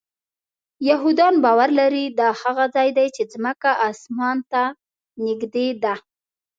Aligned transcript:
یهودان 0.89 1.33
باور 1.43 1.69
لري 1.79 2.05
دا 2.19 2.29
هغه 2.41 2.65
ځای 2.75 2.89
دی 2.97 3.07
چې 3.15 3.23
ځمکه 3.33 3.69
آسمان 3.89 4.37
ته 4.51 4.63
نږدې 5.25 5.67
ده. 5.83 5.95